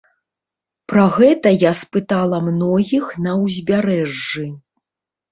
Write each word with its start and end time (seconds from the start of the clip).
Пра 0.91 1.01
гэта 1.17 1.49
я 1.63 1.73
спытала 1.81 2.39
многіх 2.45 3.05
на 3.27 3.35
ўзбярэжжы. 3.43 4.47